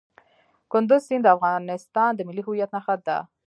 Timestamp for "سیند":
1.07-1.23